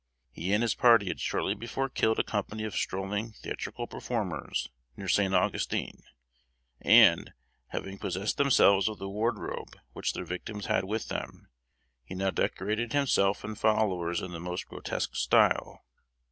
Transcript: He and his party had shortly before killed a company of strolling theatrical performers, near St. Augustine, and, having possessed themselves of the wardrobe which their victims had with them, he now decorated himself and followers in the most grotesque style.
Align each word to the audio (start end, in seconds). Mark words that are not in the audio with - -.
He 0.31 0.51
and 0.51 0.63
his 0.63 0.73
party 0.73 1.09
had 1.09 1.19
shortly 1.19 1.53
before 1.53 1.87
killed 1.87 2.17
a 2.17 2.23
company 2.23 2.63
of 2.63 2.73
strolling 2.73 3.33
theatrical 3.33 3.85
performers, 3.85 4.67
near 4.97 5.07
St. 5.07 5.31
Augustine, 5.35 6.01
and, 6.79 7.33
having 7.67 7.99
possessed 7.99 8.37
themselves 8.37 8.87
of 8.89 8.97
the 8.97 9.07
wardrobe 9.07 9.75
which 9.93 10.13
their 10.13 10.25
victims 10.25 10.65
had 10.65 10.85
with 10.85 11.09
them, 11.09 11.49
he 12.03 12.15
now 12.15 12.31
decorated 12.31 12.93
himself 12.93 13.43
and 13.43 13.59
followers 13.59 14.21
in 14.21 14.31
the 14.31 14.39
most 14.39 14.65
grotesque 14.65 15.15
style. 15.15 15.85